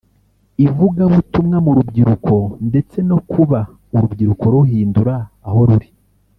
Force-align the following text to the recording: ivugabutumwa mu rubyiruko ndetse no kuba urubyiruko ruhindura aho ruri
ivugabutumwa 0.65 1.57
mu 1.65 1.71
rubyiruko 1.77 2.35
ndetse 2.69 2.97
no 3.09 3.17
kuba 3.31 3.59
urubyiruko 3.95 4.43
ruhindura 4.53 5.15
aho 5.47 5.61
ruri 5.69 5.89